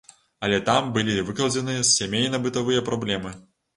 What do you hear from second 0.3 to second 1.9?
Але там былі выкладзеныя